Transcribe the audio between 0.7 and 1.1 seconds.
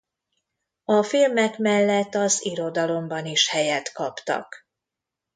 A